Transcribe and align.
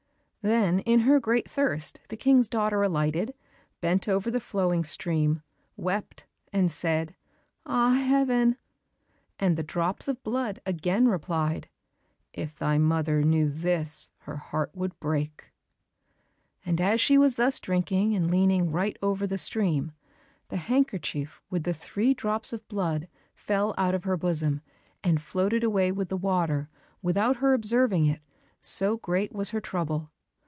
Then 0.43 0.79
in 0.79 1.01
her 1.01 1.19
great 1.19 1.47
thirst 1.47 1.99
the 2.09 2.17
King's 2.17 2.47
daughter 2.47 2.81
alighted, 2.81 3.35
bent 3.79 4.07
over 4.07 4.31
the 4.31 4.39
flowing 4.39 4.83
stream, 4.83 5.43
wept 5.77 6.25
and 6.51 6.71
said, 6.71 7.13
"Ah, 7.63 7.91
Heaven!" 7.93 8.57
and 9.39 9.55
the 9.55 9.61
drops 9.61 10.07
of 10.07 10.23
blood 10.23 10.59
again 10.65 11.07
replied, 11.07 11.69
"If 12.33 12.57
thy 12.57 12.79
mother 12.79 13.21
knew 13.21 13.49
this, 13.51 14.09
her 14.21 14.37
heart 14.37 14.71
would 14.73 14.99
break." 14.99 15.51
And 16.65 16.81
as 16.81 16.99
she 16.99 17.19
was 17.19 17.35
thus 17.35 17.59
drinking 17.59 18.15
and 18.15 18.31
leaning 18.31 18.71
right 18.71 18.97
over 18.99 19.27
the 19.27 19.37
stream, 19.37 19.91
the 20.49 20.57
handkerchief 20.57 21.39
with 21.51 21.65
the 21.65 21.73
three 21.75 22.15
drops 22.15 22.51
of 22.51 22.67
blood 22.67 23.07
fell 23.35 23.75
out 23.77 23.93
of 23.93 24.05
her 24.05 24.17
bosom, 24.17 24.61
and 25.03 25.21
floated 25.21 25.63
away 25.63 25.91
with 25.91 26.09
the 26.09 26.17
water 26.17 26.67
without 27.03 27.35
her 27.35 27.53
observing 27.53 28.05
it, 28.07 28.21
so 28.59 28.97
great 28.97 29.31
was 29.33 29.51
her 29.51 29.61
trouble. 29.61 30.09